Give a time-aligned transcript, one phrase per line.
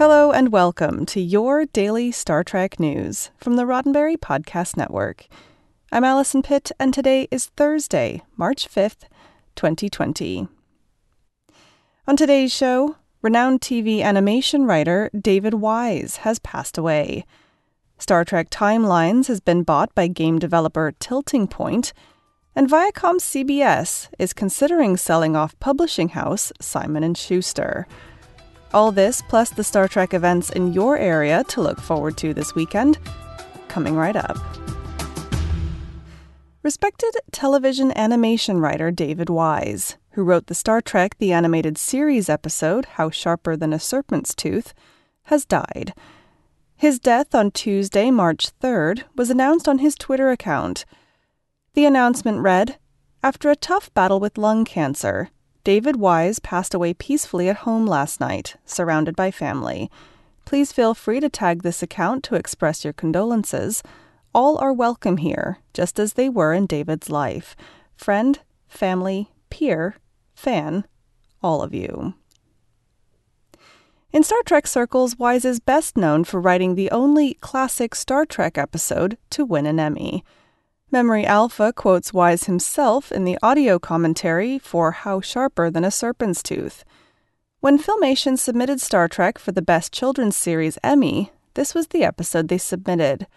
[0.00, 5.26] Hello and welcome to your daily Star Trek news from the Roddenberry Podcast Network.
[5.92, 9.02] I'm Allison Pitt, and today is Thursday, March 5th,
[9.56, 10.48] 2020.
[12.08, 17.26] On today's show, renowned TV animation writer David Wise has passed away.
[17.98, 21.92] Star Trek Timelines has been bought by game developer Tilting Point,
[22.56, 27.86] and Viacom CBS is considering selling off publishing house Simon & Schuster.
[28.72, 32.54] All this, plus the Star Trek events in your area to look forward to this
[32.54, 32.98] weekend,
[33.66, 34.38] coming right up.
[36.62, 42.84] Respected television animation writer David Wise, who wrote the Star Trek The Animated Series episode,
[42.84, 44.72] How Sharper Than a Serpent's Tooth,
[45.24, 45.92] has died.
[46.76, 50.84] His death on Tuesday, March 3rd, was announced on his Twitter account.
[51.74, 52.78] The announcement read
[53.22, 55.30] After a tough battle with lung cancer,
[55.62, 59.90] David Wise passed away peacefully at home last night, surrounded by family.
[60.46, 63.82] Please feel free to tag this account to express your condolences.
[64.34, 67.54] All are welcome here, just as they were in David's life.
[67.94, 68.38] Friend,
[68.68, 69.96] family, peer,
[70.34, 70.86] fan,
[71.42, 72.14] all of you.
[74.12, 78.56] In Star Trek circles, Wise is best known for writing the only classic Star Trek
[78.56, 80.24] episode to win an Emmy.
[80.92, 86.42] Memory Alpha quotes Wise himself in the audio commentary for How Sharper Than a Serpent's
[86.42, 86.84] Tooth.
[87.60, 92.48] When Filmation submitted Star Trek for the Best Children's Series Emmy, this was the episode
[92.48, 93.28] they submitted.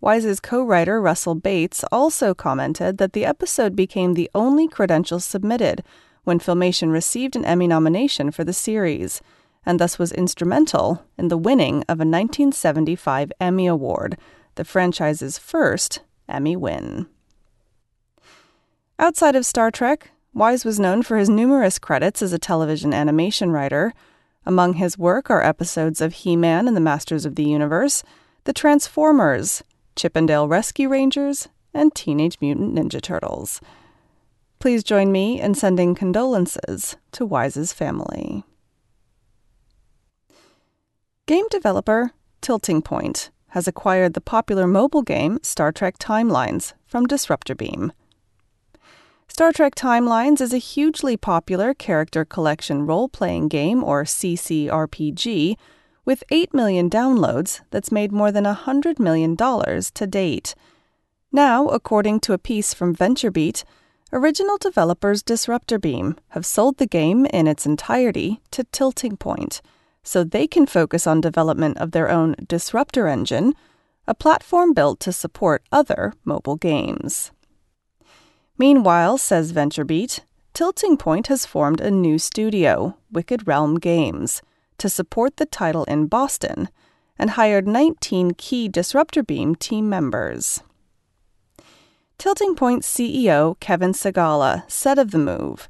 [0.00, 5.84] Wise's co writer Russell Bates also commented that the episode became the only credential submitted
[6.22, 9.20] when Filmation received an Emmy nomination for the series,
[9.66, 14.16] and thus was instrumental in the winning of a 1975 Emmy Award,
[14.54, 17.06] the franchise's first Emmy win.
[18.98, 23.50] Outside of Star Trek, Wise was known for his numerous credits as a television animation
[23.50, 23.92] writer.
[24.46, 28.02] Among his work are episodes of He Man and the Masters of the Universe,
[28.44, 29.62] The Transformers,
[29.96, 33.60] Chip 'n Dale Rescue Rangers, and Teenage Mutant Ninja Turtles.
[34.58, 38.44] Please join me in sending condolences to Wise's family.
[41.26, 47.54] Game developer Tilting Point has acquired the popular mobile game Star Trek Timelines from Disruptor
[47.54, 47.92] Beam.
[49.28, 55.56] Star Trek Timelines is a hugely popular character collection role playing game, or CCRPG,
[56.04, 60.56] with 8 million downloads that's made more than $100 million to date.
[61.30, 63.62] Now, according to a piece from VentureBeat,
[64.12, 69.62] original developers Disruptor Beam have sold the game in its entirety to Tilting Point
[70.04, 73.54] so they can focus on development of their own Disruptor engine,
[74.06, 77.32] a platform built to support other mobile games.
[78.56, 80.20] Meanwhile, says VentureBeat,
[80.52, 84.42] Tilting Point has formed a new studio, Wicked Realm Games,
[84.78, 86.68] to support the title in Boston
[87.18, 90.62] and hired 19 key Disruptor Beam team members.
[92.18, 95.68] Tilting Point CEO Kevin Segalla said of the move,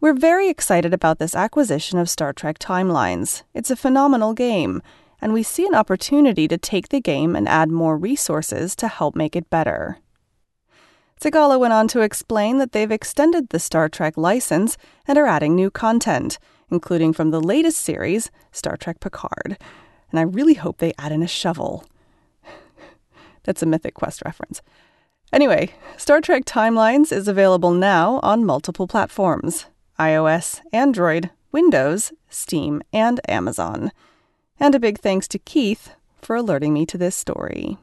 [0.00, 3.42] we're very excited about this acquisition of Star Trek Timelines.
[3.52, 4.80] It's a phenomenal game,
[5.20, 9.14] and we see an opportunity to take the game and add more resources to help
[9.14, 9.98] make it better.
[11.20, 15.54] Segalla went on to explain that they've extended the Star Trek license and are adding
[15.54, 16.38] new content,
[16.70, 19.58] including from the latest series, Star Trek Picard.
[20.10, 21.84] And I really hope they add in a shovel.
[23.42, 24.62] That's a Mythic Quest reference.
[25.30, 29.66] Anyway, Star Trek Timelines is available now on multiple platforms
[30.00, 33.92] iOS, Android, Windows, Steam, and Amazon.
[34.58, 37.76] And a big thanks to Keith for alerting me to this story.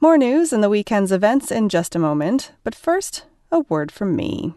[0.00, 4.16] More news and the weekend's events in just a moment, but first, a word from
[4.16, 4.54] me.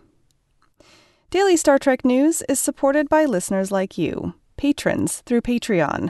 [1.29, 6.09] Daily Star Trek news is supported by listeners like you, patrons through Patreon.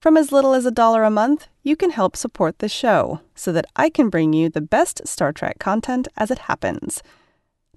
[0.00, 3.50] From as little as a dollar a month, you can help support the show so
[3.50, 7.02] that I can bring you the best Star Trek content as it happens.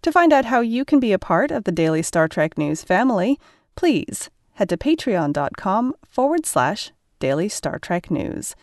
[0.06, 2.84] To find out how you can be a part of the Daily Star Trek News
[2.84, 3.40] family,
[3.76, 8.56] please head to patreon.com forward slash Daily Star Trek News.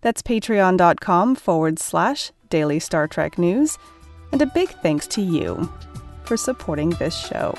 [0.00, 3.76] That's patreon.com forward slash Daily Star Trek News.
[4.32, 5.70] And a big thanks to you
[6.24, 7.52] for supporting this show.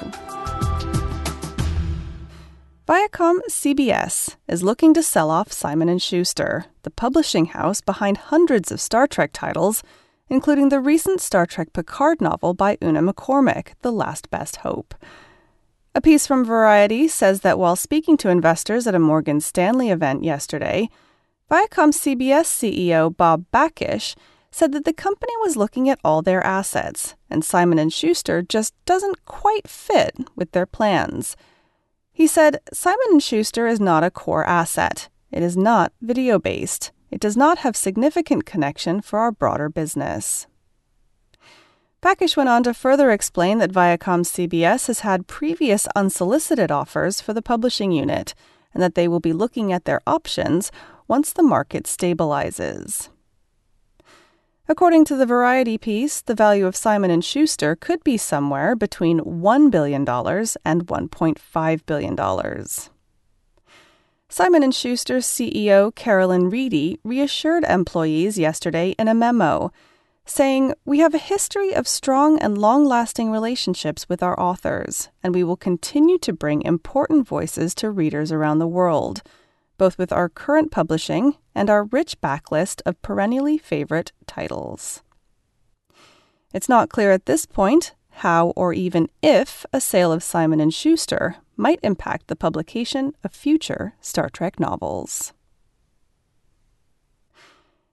[2.87, 8.71] Viacom CBS is looking to sell off Simon & Schuster, the publishing house behind hundreds
[8.71, 9.83] of Star Trek titles,
[10.29, 14.93] including the recent Star Trek Picard novel by Una McCormack, The Last Best Hope.
[15.95, 20.23] A piece from Variety says that while speaking to investors at a Morgan Stanley event
[20.23, 20.87] yesterday,
[21.49, 24.15] Viacom CBS CEO Bob Bakish
[24.51, 28.73] said that the company was looking at all their assets and Simon & Schuster just
[28.85, 31.35] doesn't quite fit with their plans.
[32.11, 35.09] He said Simon & Schuster is not a core asset.
[35.31, 36.91] It is not video-based.
[37.11, 40.47] It does not have significant connection for our broader business.
[42.01, 47.33] Bakish went on to further explain that Viacom CBS has had previous unsolicited offers for
[47.33, 48.33] the publishing unit
[48.73, 50.71] and that they will be looking at their options
[51.07, 53.09] once the market stabilizes.
[54.69, 59.19] According to the Variety piece, the value of Simon & Schuster could be somewhere between
[59.21, 62.15] $1 billion and $1.5 billion.
[64.31, 69.71] Simon & Schuster's CEO Carolyn Reidy reassured employees yesterday in a memo,
[70.23, 75.43] saying, "We have a history of strong and long-lasting relationships with our authors, and we
[75.43, 79.23] will continue to bring important voices to readers around the world."
[79.79, 85.01] both with our current publishing and our rich backlist of perennially favorite titles.
[86.53, 90.71] It's not clear at this point how or even if a sale of Simon &
[90.71, 95.33] Schuster might impact the publication of future Star Trek novels.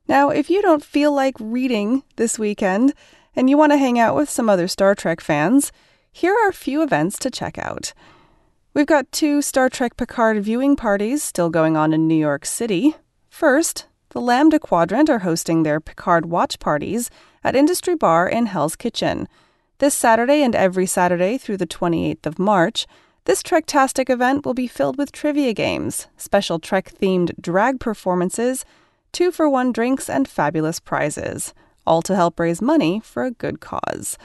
[0.06, 2.94] Now, if you don't feel like reading this weekend
[3.34, 5.72] and you want to hang out with some other Star Trek fans,
[6.12, 7.92] here are a few events to check out.
[8.72, 12.94] We've got two Star Trek Picard viewing parties still going on in New York City.
[13.28, 17.10] First, the Lambda Quadrant are hosting their Picard watch parties
[17.42, 19.26] at Industry Bar in Hell's Kitchen.
[19.78, 22.86] This Saturday and every Saturday through the 28th of March,
[23.26, 28.64] this Trektastic event will be filled with trivia games, special Trek themed drag performances,
[29.10, 31.52] two for one drinks, and fabulous prizes,
[31.84, 34.16] all to help raise money for a good cause.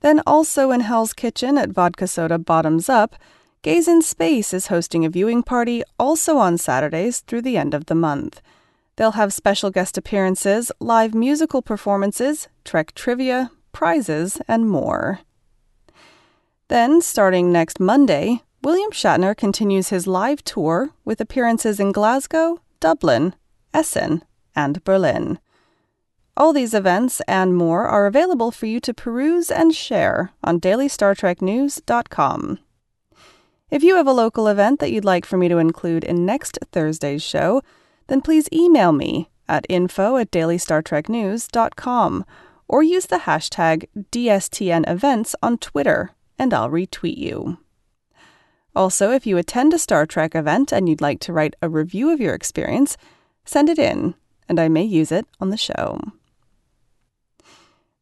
[0.00, 3.16] Then, also in Hell's Kitchen at Vodka Soda Bottoms Up,
[3.62, 7.86] Gaze in Space is hosting a viewing party also on Saturdays through the end of
[7.86, 8.42] the month.
[8.96, 15.20] They'll have special guest appearances, live musical performances, Trek trivia, prizes, and more.
[16.68, 23.34] Then, starting next Monday, William Shatner continues his live tour with appearances in Glasgow, Dublin,
[23.72, 24.22] Essen,
[24.54, 25.38] and Berlin.
[26.36, 32.58] All these events and more are available for you to peruse and share on dailystartreknews.com.
[33.70, 36.58] If you have a local event that you'd like for me to include in next
[36.70, 37.62] Thursday's show,
[38.08, 42.24] then please email me at info at dailystartreknews.com
[42.68, 47.58] or use the hashtag DSTNevents on Twitter and I'll retweet you.
[48.76, 52.10] Also, if you attend a Star Trek event and you'd like to write a review
[52.10, 52.96] of your experience,
[53.44, 54.14] send it in
[54.48, 56.00] and I may use it on the show.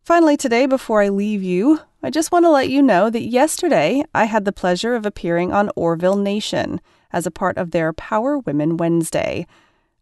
[0.02, 4.04] Finally, today, before I leave you, I just want to let you know that yesterday
[4.14, 6.80] I had the pleasure of appearing on Orville Nation
[7.12, 9.46] as a part of their Power Women Wednesday.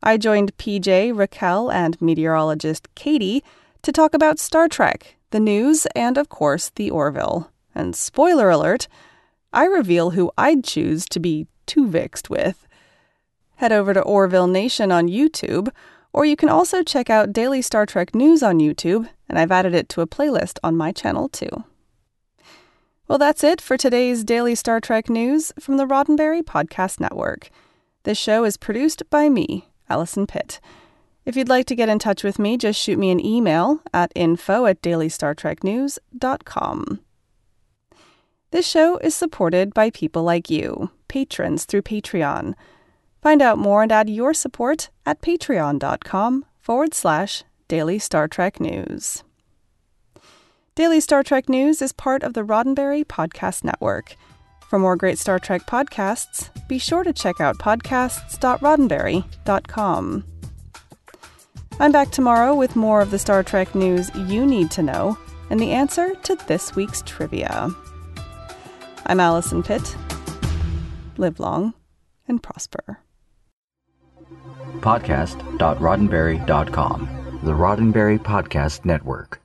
[0.02, 3.42] I joined PJ, Raquel, and meteorologist Katie
[3.80, 7.50] to talk about Star Trek, the news, and of course, the Orville.
[7.74, 8.88] And spoiler alert,
[9.52, 12.66] I reveal who I'd choose to be Tuvixed with.
[13.56, 15.68] Head over to Orville Nation on YouTube,
[16.12, 19.74] or you can also check out Daily Star Trek News on YouTube, and I've added
[19.74, 21.64] it to a playlist on my channel too.
[23.06, 27.50] Well, that's it for today's daily Star Trek news from the Roddenberry Podcast Network.
[28.04, 30.58] This show is produced by me, Allison Pitt.
[31.26, 34.12] If you'd like to get in touch with me, just shoot me an email at
[34.14, 37.03] info at dailystartreknews.com.
[38.54, 42.54] This show is supported by people like you, patrons through Patreon.
[43.20, 49.24] Find out more and add your support at patreon.com forward slash daily Star Trek news.
[50.76, 54.14] Daily Star Trek News is part of the Roddenberry Podcast Network.
[54.70, 60.24] For more great Star Trek podcasts, be sure to check out podcasts.roddenberry.com.
[61.80, 65.18] I'm back tomorrow with more of the Star Trek news you need to know
[65.50, 67.74] and the answer to this week's trivia.
[69.06, 69.96] I'm Allison Pitt.
[71.18, 71.74] Live long
[72.26, 73.00] and prosper.
[74.80, 79.42] Podcast.roddenberry.com, the Roddenberry Podcast Network.